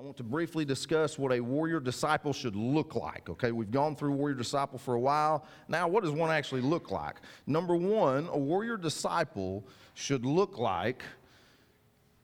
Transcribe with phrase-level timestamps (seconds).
[0.00, 3.28] I want to briefly discuss what a warrior disciple should look like.
[3.28, 5.44] Okay, we've gone through warrior disciple for a while.
[5.68, 7.16] Now, what does one actually look like?
[7.46, 11.02] Number one, a warrior disciple should look like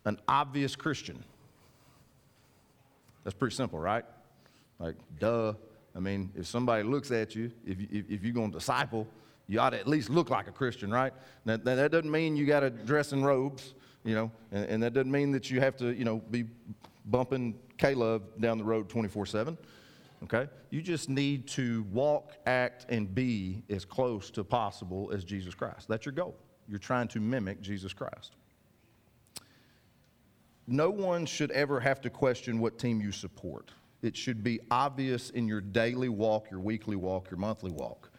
[0.07, 1.23] an obvious Christian.
[3.25, 4.07] That's pretty simple, right?
[4.79, 5.53] Like, duh.
[5.95, 9.07] I mean, if somebody looks at you, if, you, if, you're going to disciple,
[9.49, 11.13] you ought to at least look like a Christian, right?
[11.45, 14.95] Now, that doesn't mean you got to dress in robes, you know, and, and that
[14.95, 16.47] doesn't mean that you have to, you know, be
[17.07, 19.59] bumping K-LOVE down the road 24 7.
[20.25, 20.49] Okay?
[20.71, 25.89] You just need to walk, act, and be as close to possible as Jesus Christ.
[25.89, 26.37] That's your goal.
[26.69, 28.37] You're trying to mimic Jesus Christ.
[30.67, 33.71] No one should ever have to question what team you support.
[34.03, 38.11] It should be obvious in your daily walk, your weekly walk, your monthly walk.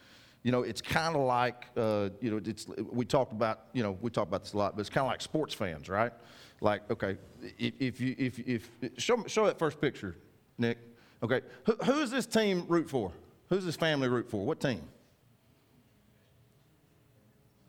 [0.44, 3.98] You know, it's kind of like, uh, you know, it's, we talked about, you know,
[4.02, 6.14] we talk about this a lot, but it's kind of like sports fans, right?
[6.62, 7.18] Like, okay,
[7.58, 10.16] if, if you, if, if, show, show that first picture,
[10.58, 10.78] Nick.
[11.22, 13.12] Okay, Who, who's this team root for?
[13.50, 14.46] Who's this family root for?
[14.46, 14.82] What team?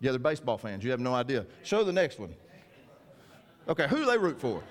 [0.01, 0.85] Yeah, they're baseball fans.
[0.85, 1.47] You have no idea.
[1.63, 2.35] Show the next one.
[3.69, 4.63] Okay, who they root for?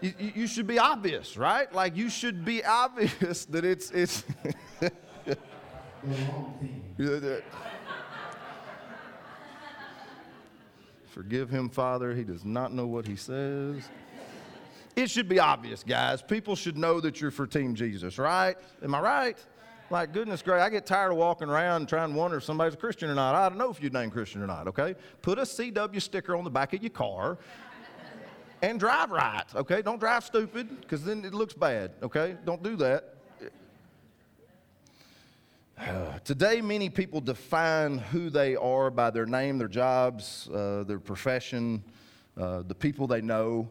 [0.00, 1.72] You, you, should be obvious, right?
[1.72, 4.24] Like you should be obvious that it's it's.
[11.08, 12.14] Forgive him, Father.
[12.14, 13.88] He does not know what he says.
[14.94, 16.22] It should be obvious, guys.
[16.22, 18.56] People should know that you're for Team Jesus, right?
[18.82, 19.38] Am I right?
[19.90, 22.78] Like, goodness gracious, I get tired of walking around trying to wonder if somebody's a
[22.78, 23.34] Christian or not.
[23.34, 24.94] I don't know if you're named Christian or not, okay?
[25.22, 27.38] Put a CW sticker on the back of your car
[28.62, 29.82] and drive right, okay?
[29.82, 32.36] Don't drive stupid because then it looks bad, okay?
[32.44, 33.15] Don't do that.
[36.24, 41.84] Today, many people define who they are by their name, their jobs, uh, their profession,
[42.36, 43.68] uh, the people they know.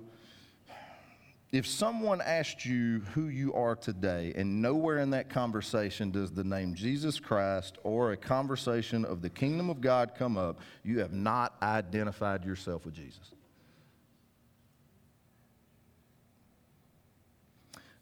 [1.52, 6.44] If someone asked you who you are today, and nowhere in that conversation does the
[6.44, 11.14] name Jesus Christ or a conversation of the kingdom of God come up, you have
[11.14, 13.32] not identified yourself with Jesus.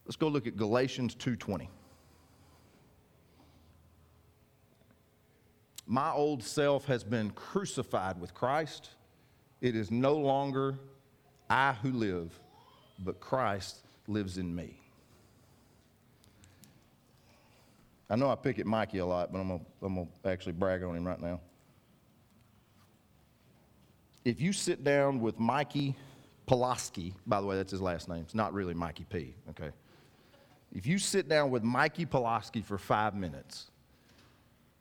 [0.05, 1.69] Let's go look at Galatians 2:20.
[5.85, 8.89] My old self has been crucified with Christ.
[9.61, 10.79] It is no longer
[11.49, 12.39] I who live,
[12.99, 13.77] but Christ
[14.07, 14.79] lives in me.
[18.09, 20.83] I know I pick at Mikey a lot, but I'm going I'm to actually brag
[20.83, 21.39] on him right now.
[24.23, 25.95] If you sit down with Mikey
[26.45, 28.21] Pulaski, by the way, that's his last name.
[28.21, 29.71] It's not really Mikey P, okay?
[30.71, 33.71] If you sit down with Mikey Pulaski for five minutes,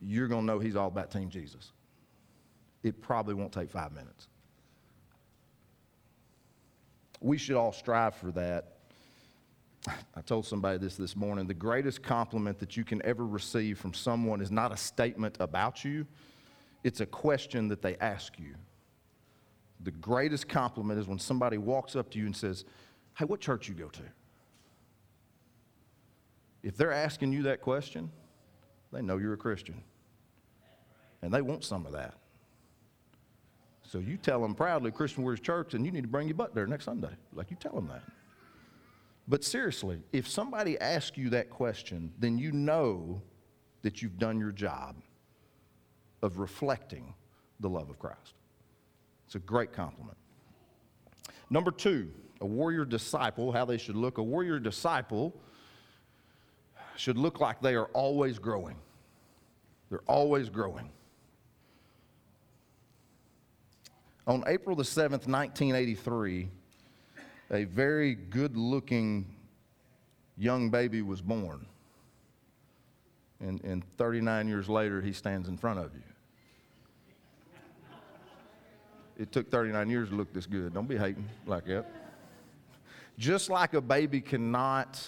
[0.05, 1.73] you're going to know he's all about Team Jesus.
[2.83, 4.27] It probably won't take five minutes.
[7.21, 8.79] We should all strive for that.
[10.17, 11.47] I told somebody this this morning.
[11.47, 15.85] The greatest compliment that you can ever receive from someone is not a statement about
[15.85, 16.07] you,
[16.83, 18.55] it's a question that they ask you.
[19.85, 22.65] The greatest compliment is when somebody walks up to you and says,
[23.17, 24.03] Hey, what church you go to?
[26.63, 28.11] If they're asking you that question,
[28.93, 29.83] they know you're a Christian
[31.23, 32.15] and they want some of that.
[33.85, 36.55] So you tell them proudly, Christian Warriors Church, and you need to bring your butt
[36.55, 37.11] there next Sunday.
[37.35, 38.03] Like you tell them that.
[39.29, 43.23] But seriously, if somebody asks you that question, then you know
[43.83, 44.97] that you've done your job
[46.23, 47.15] of reflecting
[47.61, 48.35] the love of Christ.
[49.27, 50.17] It's a great compliment.
[51.51, 52.11] Number two,
[52.41, 54.19] a warrior disciple, how they should look.
[54.19, 55.35] A warrior disciple
[56.97, 58.77] should look like they are always growing.
[59.91, 60.91] They're always growing.
[64.27, 66.49] On April the 7th, 1983,
[67.51, 69.27] a very good looking
[70.39, 71.67] young baby was born.
[73.41, 76.03] And, and 39 years later, he stands in front of you.
[79.19, 80.73] It took 39 years to look this good.
[80.73, 81.87] Don't be hating like that.
[83.19, 85.05] Just like a baby cannot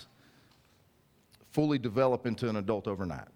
[1.52, 3.28] fully develop into an adult overnight,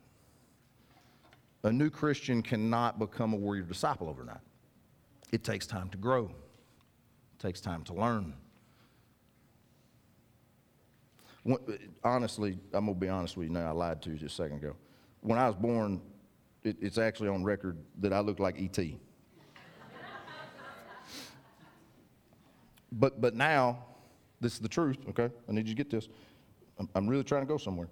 [1.63, 4.41] a new Christian cannot become a warrior disciple overnight.
[5.31, 8.35] It takes time to grow, it takes time to learn.
[12.05, 13.69] Honestly, I'm going to be honest with you now.
[13.69, 14.77] I lied to you just a second ago.
[15.23, 16.03] When I was born,
[16.63, 18.99] it, it's actually on record that I look like E.T.
[22.93, 23.79] but, but now,
[24.41, 25.31] this is the truth, okay?
[25.49, 26.09] I need you to get this.
[26.79, 27.89] I'm, I'm really trying to go somewhere.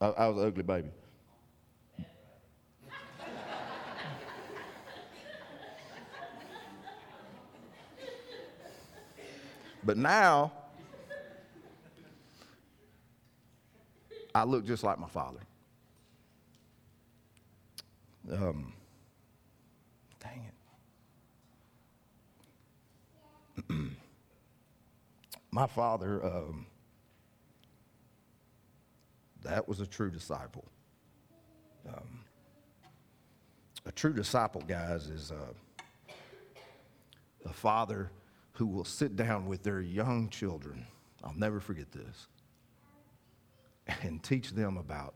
[0.00, 0.88] I, I was an ugly baby.
[9.88, 10.52] But now,
[14.34, 15.40] I look just like my father.
[18.30, 18.74] Um,
[20.20, 20.44] dang
[23.56, 23.64] it.
[25.52, 26.66] my father, um,
[29.40, 30.66] that was a true disciple.
[31.88, 32.20] Um,
[33.86, 35.48] a true disciple, guys, is a,
[37.48, 38.10] a father
[38.58, 40.84] who will sit down with their young children.
[41.22, 42.26] I'll never forget this.
[44.02, 45.14] And teach them about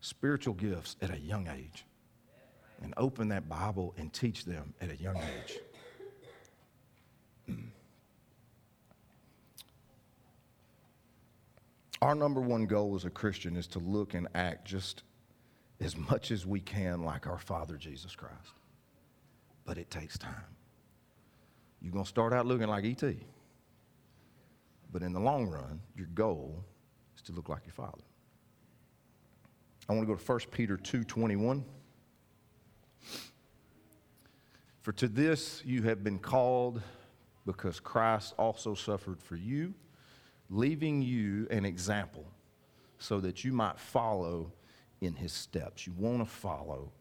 [0.00, 1.86] spiritual gifts at a young age.
[2.82, 5.58] And open that Bible and teach them at a young age.
[7.46, 7.68] Hmm.
[12.02, 15.04] Our number one goal as a Christian is to look and act just
[15.80, 18.52] as much as we can like our Father Jesus Christ.
[19.64, 20.34] But it takes time.
[21.80, 23.18] You're going to start out looking like E.T.
[24.90, 26.64] But in the long run, your goal
[27.16, 28.02] is to look like your Father.
[29.88, 31.62] I want to go to 1 Peter 2:21.
[34.82, 36.82] For to this you have been called
[37.46, 39.74] because Christ also suffered for you
[40.50, 42.26] leaving you an example
[42.98, 44.52] so that you might follow
[45.00, 45.86] in his steps.
[45.86, 46.92] You want to follow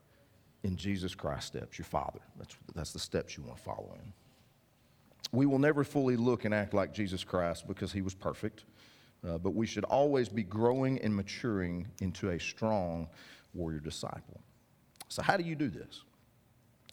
[0.63, 2.19] in Jesus Christ's steps, your Father.
[2.37, 4.13] That's, that's the steps you want to follow in.
[5.31, 8.63] We will never fully look and act like Jesus Christ because he was perfect,
[9.27, 13.07] uh, but we should always be growing and maturing into a strong
[13.53, 14.39] warrior disciple.
[15.09, 16.03] So, how do you do this?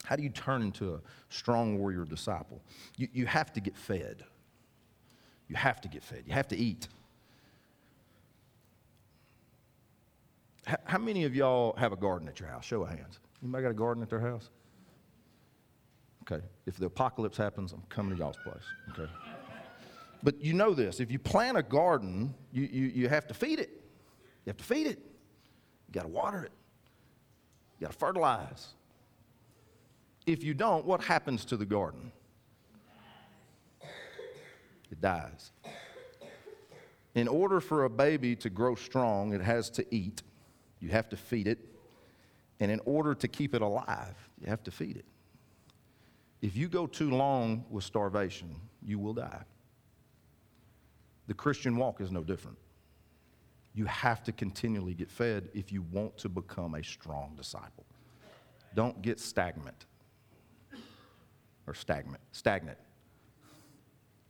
[0.04, 2.60] How do you turn into a strong warrior disciple?
[2.96, 4.24] You, you have to get fed.
[5.48, 6.88] You have to get fed, you have to eat.
[10.84, 12.64] How many of y'all have a garden at your house?
[12.64, 13.18] Show of hands.
[13.42, 14.48] Anybody got a garden at their house?
[16.30, 16.42] Okay.
[16.66, 18.62] If the apocalypse happens, I'm coming to y'all's place.
[18.90, 19.10] Okay.
[20.22, 23.60] But you know this if you plant a garden, you, you, you have to feed
[23.60, 23.70] it.
[24.44, 24.98] You have to feed it.
[25.88, 26.52] You got to water it.
[27.78, 28.68] You got to fertilize.
[30.26, 32.10] If you don't, what happens to the garden?
[34.90, 35.52] it dies.
[37.14, 40.22] In order for a baby to grow strong, it has to eat.
[40.80, 41.58] You have to feed it.
[42.60, 45.04] And in order to keep it alive, you have to feed it.
[46.42, 49.42] If you go too long with starvation, you will die.
[51.26, 52.58] The Christian walk is no different.
[53.74, 57.84] You have to continually get fed if you want to become a strong disciple.
[58.74, 59.86] Don't get stagnant
[61.66, 62.20] or stagnant.
[62.32, 62.78] Stagnant.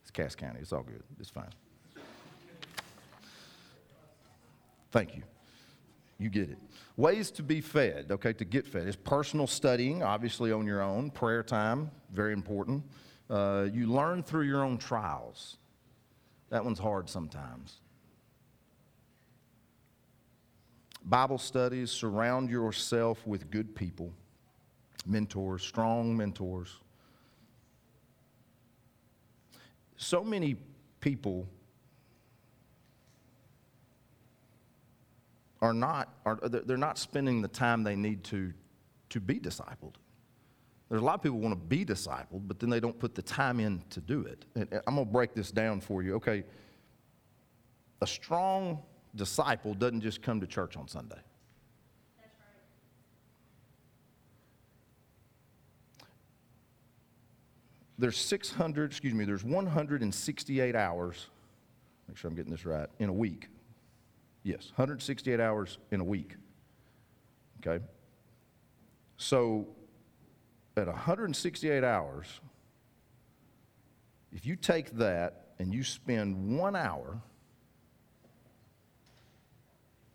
[0.02, 0.60] It's Cass County.
[0.60, 1.02] It's all good.
[1.18, 1.50] It's fine.
[4.92, 5.22] Thank you.
[6.18, 6.58] You get it.
[6.96, 11.10] Ways to be fed, okay, to get fed is personal studying, obviously on your own,
[11.10, 12.84] prayer time, very important.
[13.28, 15.56] Uh, you learn through your own trials.
[16.50, 17.80] That one's hard sometimes.
[21.04, 24.12] Bible studies, surround yourself with good people,
[25.06, 26.78] mentors, strong mentors.
[29.96, 30.56] so many
[31.00, 31.48] people
[35.64, 38.52] are not are, they're not spending the time they need to
[39.08, 39.94] to be discipled.
[40.90, 43.22] There's a lot of people want to be discipled but then they don't put the
[43.22, 44.44] time in to do it.
[44.54, 46.44] And i'm going to break this down for you okay?
[48.02, 48.82] A strong
[49.16, 51.22] disciple doesn't just come to church on sunday.
[57.96, 61.28] There's 600, excuse me, there's 168 hours,
[62.08, 63.46] make sure I'm getting this right, in a week.
[64.44, 66.36] Yes, 168 hours in a week.
[67.66, 67.82] Okay?
[69.16, 69.66] So
[70.76, 72.26] at 168 hours,
[74.32, 77.18] if you take that and you spend one hour,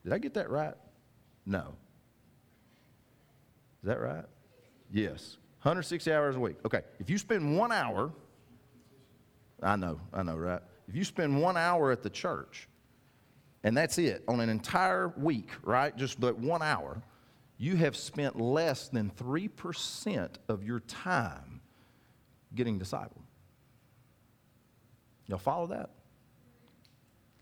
[0.03, 0.75] did I get that right?
[1.45, 1.73] No.
[3.81, 4.25] Is that right?
[4.91, 5.37] Yes.
[5.63, 6.57] 160 hours a week.
[6.65, 8.11] Okay, if you spend one hour,
[9.63, 10.61] I know, I know, right?
[10.87, 12.67] If you spend one hour at the church,
[13.63, 15.95] and that's it, on an entire week, right?
[15.95, 17.01] Just but one hour,
[17.57, 21.59] you have spent less than 3% of your time
[22.55, 23.23] getting discipled.
[25.27, 25.89] Y'all follow that?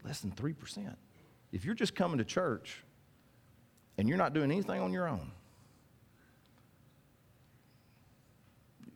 [0.04, 0.96] Less than 3%.
[1.52, 2.84] If you're just coming to church
[3.98, 5.32] and you're not doing anything on your own,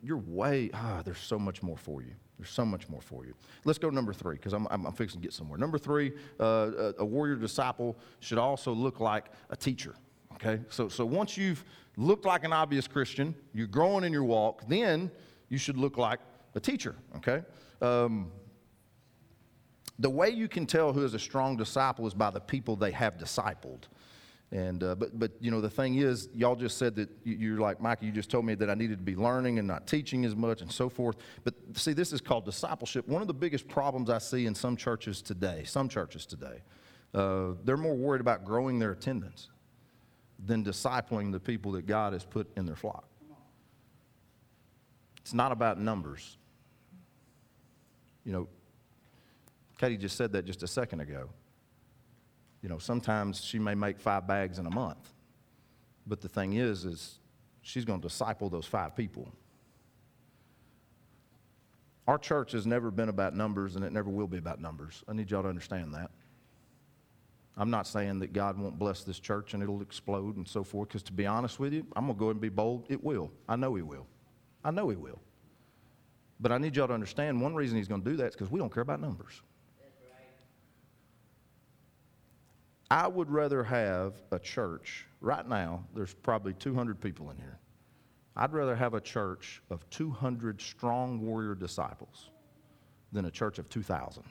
[0.02, 2.12] you're way, ah, there's so much more for you.
[2.38, 3.34] There's so much more for you.
[3.64, 5.58] Let's go to number three, because I'm, I'm, I'm, fixing to get somewhere.
[5.58, 9.94] Number three, uh, a, warrior disciple should also look like a teacher.
[10.34, 10.60] Okay?
[10.68, 11.64] So, so once you've
[11.96, 15.10] looked like an obvious Christian, you're growing in your walk, then
[15.50, 16.20] you should look like
[16.54, 16.96] a teacher.
[17.16, 17.42] Okay?
[17.80, 18.32] Um,
[19.98, 22.90] the way you can tell who is a strong disciple is by the people they
[22.90, 23.82] have discipled.
[24.52, 27.80] And uh, but but you know the thing is, y'all just said that you're like
[27.80, 28.02] Mike.
[28.02, 30.60] You just told me that I needed to be learning and not teaching as much
[30.60, 31.16] and so forth.
[31.42, 33.08] But see, this is called discipleship.
[33.08, 36.60] One of the biggest problems I see in some churches today, some churches today,
[37.14, 39.48] uh, they're more worried about growing their attendance
[40.44, 43.08] than discipling the people that God has put in their flock.
[45.22, 46.36] It's not about numbers.
[48.24, 48.48] You know,
[49.78, 51.30] Katie just said that just a second ago.
[52.62, 55.12] You know, sometimes she may make five bags in a month.
[56.06, 57.18] But the thing is, is
[57.60, 59.28] she's going to disciple those five people.
[62.06, 65.04] Our church has never been about numbers, and it never will be about numbers.
[65.08, 66.10] I need y'all to understand that.
[67.56, 70.88] I'm not saying that God won't bless this church and it'll explode and so forth,
[70.88, 72.86] because to be honest with you, I'm going to go and be bold.
[72.88, 73.30] It will.
[73.48, 74.06] I know He will.
[74.64, 75.20] I know He will.
[76.40, 78.50] But I need y'all to understand one reason He's going to do that is because
[78.50, 79.42] we don't care about numbers.
[82.92, 87.58] I would rather have a church, right now, there's probably 200 people in here.
[88.36, 92.28] I'd rather have a church of 200 strong warrior disciples
[93.10, 94.22] than a church of 2,000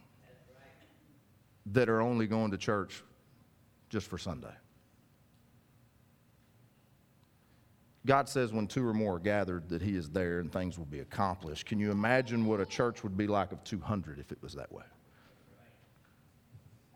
[1.72, 3.04] that are only going to church
[3.90, 4.54] just for Sunday.
[8.06, 10.86] God says when two or more are gathered that he is there and things will
[10.86, 11.66] be accomplished.
[11.66, 14.72] Can you imagine what a church would be like of 200 if it was that
[14.72, 14.86] way?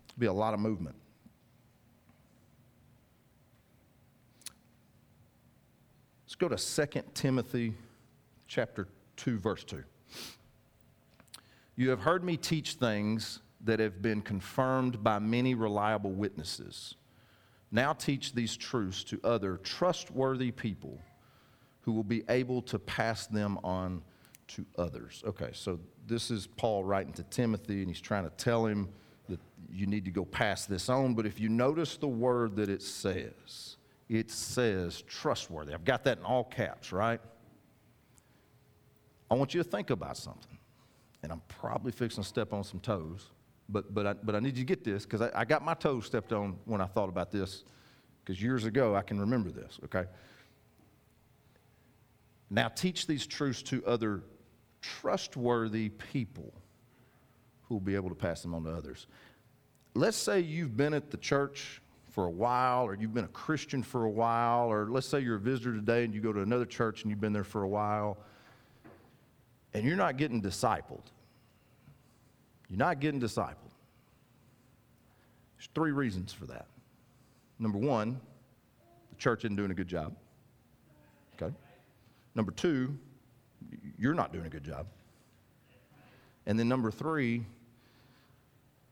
[0.09, 0.95] It'd be a lot of movement.
[6.37, 7.73] Let's go to 2 Timothy
[8.45, 9.81] chapter 2 verse 2.
[11.77, 16.95] You have heard me teach things that have been confirmed by many reliable witnesses.
[17.71, 20.99] Now teach these truths to other trustworthy people
[21.83, 24.01] who will be able to pass them on
[24.47, 25.23] to others.
[25.25, 28.89] Okay, so this is Paul writing to Timothy, and he's trying to tell him
[29.29, 29.39] that
[29.71, 31.13] you need to go pass this on.
[31.13, 33.77] But if you notice the word that it says,
[34.09, 35.73] it says trustworthy.
[35.73, 37.19] I've got that in all caps, right?
[39.29, 40.57] I want you to think about something.
[41.23, 43.31] And I'm probably fixing to step on some toes,
[43.67, 45.73] but, but, I, but I need you to get this because I, I got my
[45.73, 47.63] toes stepped on when I thought about this
[48.23, 50.05] because years ago I can remember this, okay?
[52.51, 54.21] Now teach these truths to other
[54.81, 56.53] trustworthy people
[57.63, 59.07] who will be able to pass them on to others.
[59.95, 61.81] Let's say you've been at the church
[62.15, 65.35] for a while, or you've been a Christian for a while, or let's say you're
[65.35, 67.67] a visitor today and you go to another church and you've been there for a
[67.67, 68.17] while,
[69.73, 71.03] and you're not getting discipled.
[72.69, 73.73] You're not getting discipled.
[75.57, 76.67] There's three reasons for that.
[77.59, 78.21] Number one,
[79.09, 80.15] the church isn't doing a good job.
[81.35, 81.53] Okay.
[82.33, 82.97] Number two,
[83.99, 84.87] you're not doing a good job.
[86.45, 87.45] And then number three,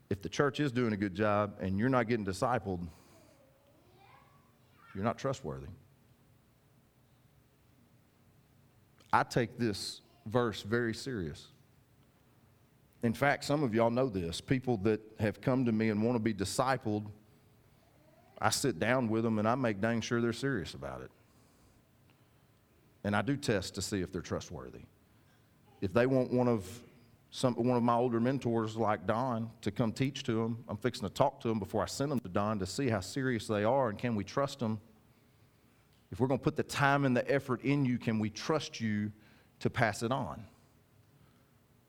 [0.10, 2.86] if the church is doing a good job and you're not getting discipled,
[4.94, 5.68] you're not trustworthy.
[9.12, 11.48] I take this verse very serious.
[13.04, 14.40] In fact, some of y'all know this.
[14.42, 17.06] People that have come to me and want to be discipled,
[18.40, 21.12] I sit down with them and I make dang sure they're serious about it.
[23.04, 24.82] And I do test to see if they're trustworthy.
[25.82, 26.66] If they want one of
[27.36, 30.64] some, one of my older mentors like Don to come teach to them.
[30.70, 33.00] I'm fixing to talk to them before I send them to Don to see how
[33.00, 34.80] serious they are and can we trust them.
[36.12, 38.80] If we're going to put the time and the effort in you, can we trust
[38.80, 39.12] you
[39.62, 40.44] to pass it on?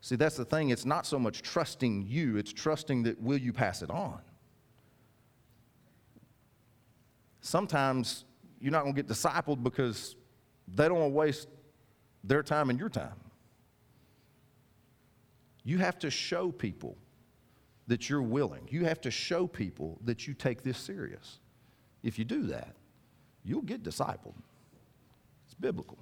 [0.01, 0.71] See, that's the thing.
[0.71, 4.21] It's not so much trusting you, it's trusting that will you pass it on?
[7.43, 8.25] Sometimes
[8.63, 10.17] you're not going to get discipled because
[10.67, 11.49] they don't want to waste
[12.25, 13.13] their time and your time.
[15.65, 16.97] You have to show people
[17.87, 18.69] that you're willing.
[18.71, 21.39] You have to show people that you take this serious.
[22.03, 22.75] If you do that,
[23.45, 24.35] you'll get discipled.
[25.47, 25.99] It's biblical.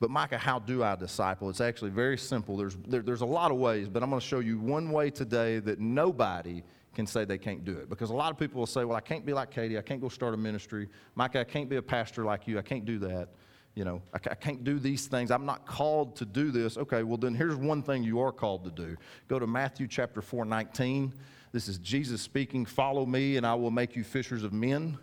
[0.00, 1.48] But Micah, how do I disciple?
[1.48, 2.56] It's actually very simple.
[2.56, 5.10] There's, there, there's a lot of ways, but I'm going to show you one way
[5.10, 6.62] today that nobody
[6.94, 7.88] can say they can't do it.
[7.88, 9.78] Because a lot of people will say, well, I can't be like Katie.
[9.78, 10.88] I can't go start a ministry.
[11.14, 12.58] Micah, I can't be a pastor like you.
[12.58, 13.30] I can't do that
[13.74, 15.30] you know, I, I, can't do these things.
[15.30, 16.78] I'm not called to do this.
[16.78, 18.96] Okay, well, then here's one thing you are called to do.
[19.28, 21.12] Go to Matthew chapter 4, 19.
[21.50, 24.98] This is Jesus speaking, Follow me, and I will make you fishers of men.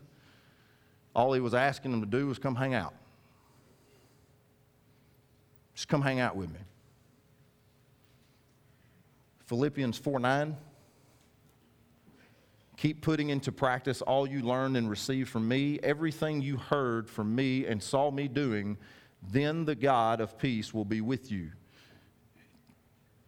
[1.14, 2.94] All he was asking them to do was come hang out.
[5.76, 6.60] Just come hang out with me.
[9.46, 10.56] Philippians 4 9.
[12.82, 17.36] Keep putting into practice all you learned and received from me, everything you heard from
[17.36, 18.76] me and saw me doing,
[19.32, 21.52] then the God of peace will be with you.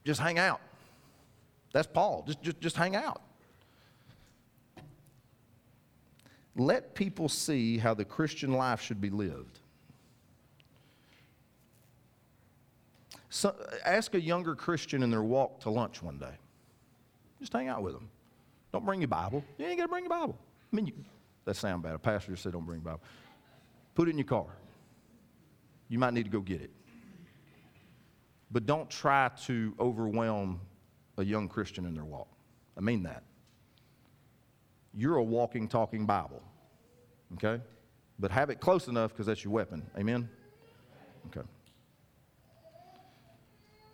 [0.04, 0.60] just hang out.
[1.72, 2.24] That's Paul.
[2.26, 3.22] Just, just, just hang out.
[6.56, 9.60] Let people see how the Christian life should be lived.
[13.30, 13.56] So,
[13.86, 16.38] ask a younger Christian in their walk to lunch one day.
[17.40, 18.10] Just hang out with them.
[18.74, 19.44] Don't bring your Bible.
[19.58, 20.36] You ain't got to bring your Bible.
[20.72, 20.94] I mean, you,
[21.46, 21.94] that sound bad.
[21.94, 23.04] A pastor said don't bring your Bible.
[23.96, 24.48] Put it in your car.
[25.88, 26.72] You might need to go get it.
[28.52, 30.60] But don't try to overwhelm
[31.18, 32.28] a young Christian in their walk.
[32.76, 33.24] I mean that.
[34.96, 36.42] You're a walking, talking Bible.
[37.34, 37.62] Okay?
[38.18, 39.84] But have it close enough because that's your weapon.
[39.98, 40.30] Amen?
[41.28, 41.48] Okay.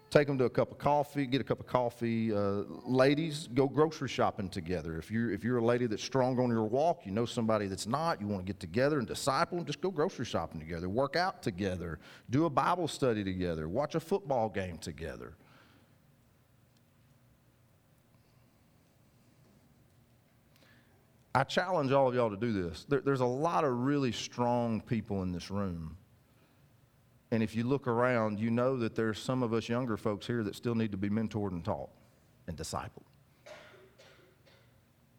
[0.10, 2.34] Take them to a cup of coffee, get a cup of coffee.
[2.34, 4.98] Uh, ladies, go grocery shopping together.
[4.98, 7.86] If you're, if you're a lady that's strong on your walk, you know somebody that's
[7.86, 11.16] not, you want to get together and disciple them, just go grocery shopping together, work
[11.16, 12.00] out together,
[12.32, 15.36] do a Bible study together, watch a football game together.
[21.36, 22.86] I challenge all of y'all to do this.
[22.90, 25.96] There, there's a lot of really strong people in this room.
[27.32, 30.44] And if you look around, you know that there's some of us younger folks here
[30.44, 31.90] that still need to be mentored and taught
[32.48, 33.06] and discipled.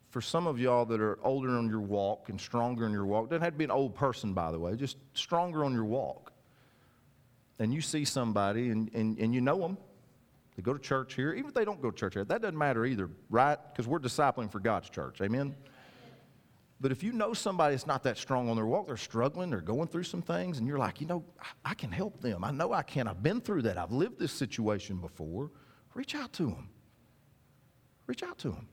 [0.08, 3.30] For some of y'all that are older on your walk and stronger in your walk,
[3.30, 6.32] doesn't have to be an old person, by the way, just stronger on your walk.
[7.60, 9.78] And you see somebody and, and, and you know them.
[10.56, 12.58] They go to church here, even if they don't go to church here, that doesn't
[12.58, 13.56] matter either, right?
[13.70, 15.20] Because we're discipling for God's church.
[15.20, 15.54] Amen?
[16.80, 19.60] But if you know somebody that's not that strong on their walk, they're struggling, they're
[19.60, 21.22] going through some things, and you're like, you know,
[21.62, 22.42] I can help them.
[22.42, 23.06] I know I can.
[23.06, 23.76] I've been through that.
[23.76, 25.50] I've lived this situation before.
[25.92, 26.70] Reach out to them.
[28.06, 28.66] Reach out to them.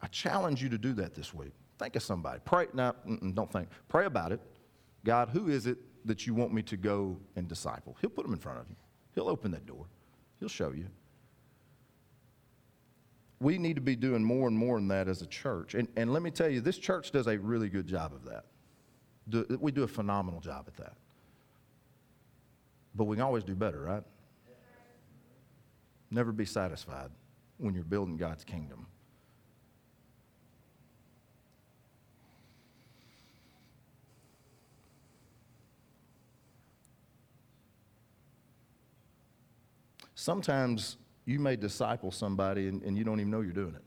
[0.00, 1.52] I challenge you to do that this week.
[1.78, 2.40] Think of somebody.
[2.44, 2.66] Pray.
[2.72, 2.94] Now,
[3.34, 3.68] don't think.
[3.88, 4.40] Pray about it.
[5.04, 7.96] God, who is it that you want me to go and disciple?
[8.00, 8.76] He'll put them in front of you.
[9.14, 9.86] He'll open that door.
[10.38, 10.86] He'll show you
[13.40, 15.74] we need to be doing more and more in that as a church.
[15.74, 18.44] And, and let me tell you, this church does a really good job of that.
[19.28, 20.94] Do, we do a phenomenal job at that.
[22.94, 24.02] But we can always do better, right?
[26.10, 27.10] Never be satisfied
[27.56, 28.86] when you're building God's kingdom.
[40.14, 40.98] Sometimes
[41.30, 43.82] you may disciple somebody and, and you don't even know you're doing it.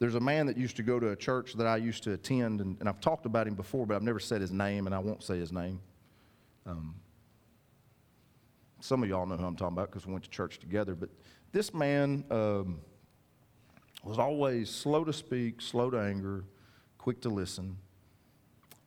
[0.00, 2.60] There's a man that used to go to a church that I used to attend,
[2.60, 4.98] and, and I've talked about him before, but I've never said his name, and I
[4.98, 5.80] won't say his name.
[6.66, 6.94] Um,
[8.80, 10.94] some of y'all know who I'm talking about because we went to church together.
[10.94, 11.10] But
[11.52, 12.80] this man um,
[14.04, 16.44] was always slow to speak, slow to anger,
[16.96, 17.76] quick to listen.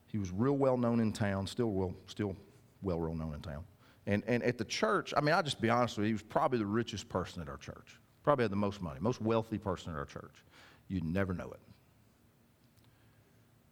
[0.07, 2.35] He was real well known in town, still well, still
[2.81, 3.63] well known in town.
[4.07, 6.23] And, and at the church, I mean, I'll just be honest with you, he was
[6.23, 7.97] probably the richest person at our church.
[8.23, 10.43] Probably had the most money, most wealthy person at our church.
[10.87, 11.59] You'd never know it.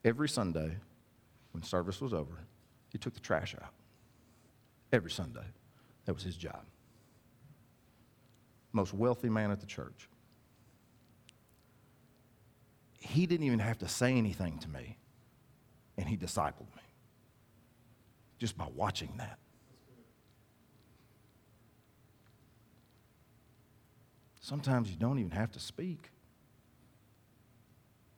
[0.05, 0.77] Every Sunday,
[1.51, 2.39] when service was over,
[2.91, 3.73] he took the trash out.
[4.91, 5.45] Every Sunday.
[6.05, 6.63] That was his job.
[8.71, 10.09] Most wealthy man at the church.
[12.99, 14.97] He didn't even have to say anything to me,
[15.97, 16.83] and he discipled me
[18.37, 19.37] just by watching that.
[24.49, 26.09] Sometimes you don't even have to speak.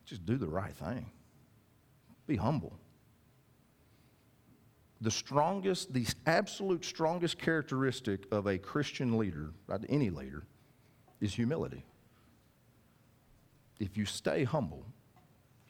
[0.05, 1.11] Just do the right thing.
[2.25, 2.71] Be humble.
[5.01, 9.51] The strongest, the absolute strongest characteristic of a Christian leader,
[9.89, 10.45] any leader,
[11.19, 11.83] is humility.
[13.81, 14.85] If you stay humble,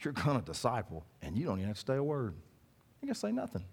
[0.02, 2.36] you're going to disciple, and you don't even have to say a word.
[3.02, 3.66] You got to say nothing.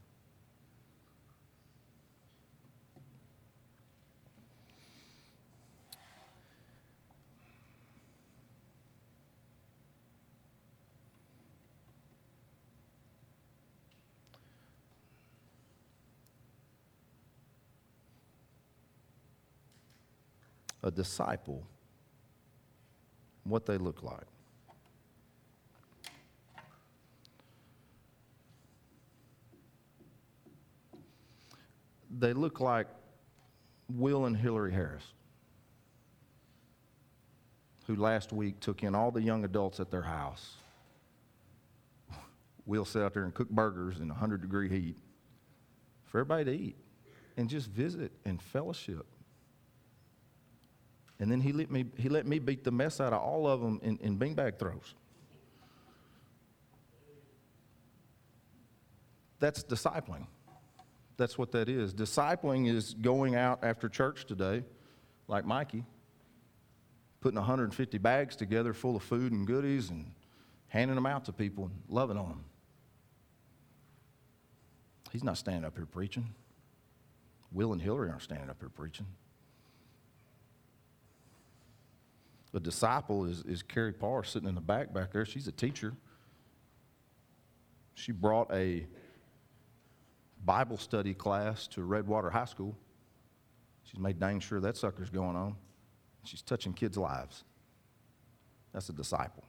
[20.89, 21.63] A disciple
[23.45, 24.25] what they look like.
[32.11, 32.89] They look like
[33.91, 35.05] Will and Hillary Harris,
[37.87, 40.57] who last week took in all the young adults at their house.
[42.67, 44.97] Will sat out there and cook burgers in 100 degree heat
[46.07, 46.77] for everybody to eat
[47.37, 49.07] and just visit and fellowship.
[51.21, 53.61] And then he let me, he let me beat the mess out of all of
[53.61, 54.95] them in, in beanbag throws.
[59.41, 60.27] That's discipling.
[61.17, 61.93] That's what that is.
[61.93, 64.63] Discipling is going out after church today,
[65.27, 65.85] like Mikey,
[67.21, 70.13] putting 150 bags together full of food and goodies and
[70.69, 72.45] handing them out to people and loving on them.
[75.11, 76.29] He's not standing up here preaching.
[77.51, 79.07] Will and Hillary aren't standing up here preaching.
[82.53, 85.25] The disciple is, is Carrie Parr sitting in the back back there.
[85.25, 85.95] She's a teacher.
[87.95, 88.87] She brought a
[90.45, 92.77] Bible study class to Redwater High School.
[93.83, 95.57] She's made dang sure that sucker's going on.
[96.25, 97.45] She's touching kids' lives.
[98.73, 99.45] That's a disciple.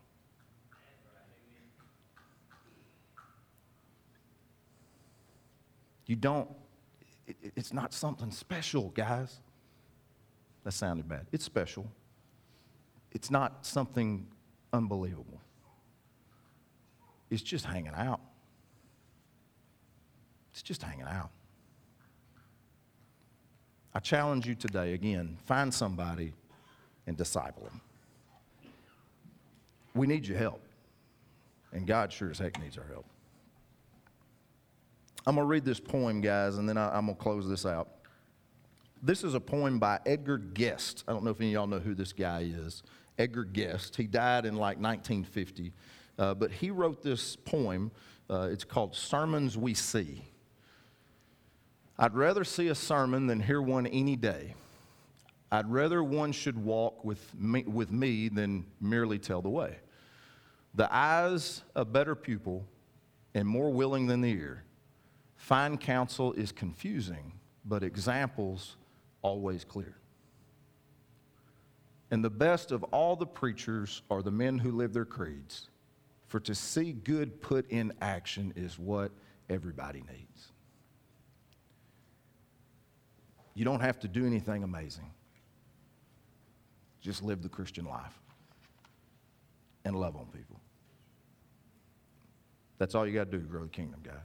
[6.05, 6.49] You don't,
[7.27, 9.39] it, it's not something special, guys.
[10.63, 11.27] That sounded bad.
[11.31, 11.89] It's special.
[13.11, 14.27] It's not something
[14.71, 15.39] unbelievable.
[17.29, 18.21] It's just hanging out.
[20.51, 21.29] It's just hanging out.
[23.93, 26.33] I challenge you today again find somebody
[27.07, 27.81] and disciple them.
[29.95, 30.61] We need your help,
[31.73, 33.05] and God sure as heck needs our help.
[35.25, 37.65] I'm going to read this poem, guys, and then I, am going to close this
[37.65, 37.89] out.
[39.01, 41.03] This is a poem by Edgar Guest.
[41.07, 42.83] I don't know if any of y'all know who this guy is.
[43.19, 43.97] Edgar Guest.
[43.97, 45.73] He died in like 1950,
[46.17, 47.91] uh, but he wrote this poem.
[48.29, 50.23] Uh, it's called Sermons We See.
[51.97, 54.55] I'd rather see a sermon than hear one any day.
[55.51, 59.77] I'd rather one should walk with me, with me than merely tell the way.
[60.75, 62.65] The eye's a better pupil
[63.33, 64.63] and more willing than the ear.
[65.35, 67.33] Fine counsel is confusing,
[67.65, 68.77] but examples
[69.21, 69.98] always clear.
[72.11, 75.69] And the best of all the preachers are the men who live their creeds.
[76.27, 79.11] For to see good put in action is what
[79.49, 80.51] everybody needs.
[83.53, 85.11] You don't have to do anything amazing.
[87.01, 88.19] Just live the Christian life
[89.85, 90.59] and love on people.
[92.77, 94.15] That's all you got to do to grow the kingdom, guys.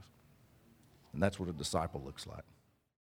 [1.13, 2.43] And that's what a disciple looks like.